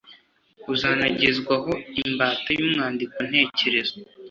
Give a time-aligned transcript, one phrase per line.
[0.73, 3.95] Uzanagezwaho imbata y’umwandiko ntekerezo,